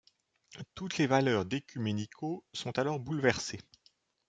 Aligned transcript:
Toutes 0.73 0.97
les 0.97 1.05
valeurs 1.05 1.45
d'Ecuménico 1.45 2.43
sont 2.53 2.79
alors 2.79 2.99
bouleversées. 2.99 3.59